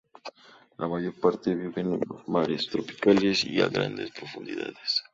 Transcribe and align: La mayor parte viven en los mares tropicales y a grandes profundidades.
La 0.79 0.87
mayor 0.87 1.13
parte 1.13 1.53
viven 1.53 1.91
en 1.93 1.99
los 2.09 2.27
mares 2.27 2.67
tropicales 2.67 3.45
y 3.45 3.61
a 3.61 3.67
grandes 3.69 4.09
profundidades. 4.09 5.03